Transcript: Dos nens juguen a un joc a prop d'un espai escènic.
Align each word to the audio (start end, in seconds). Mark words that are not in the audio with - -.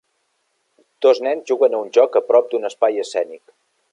Dos 1.05 1.21
nens 1.27 1.45
juguen 1.51 1.77
a 1.79 1.83
un 1.87 1.93
joc 1.99 2.19
a 2.21 2.25
prop 2.31 2.51
d'un 2.55 2.67
espai 2.73 3.01
escènic. 3.07 3.45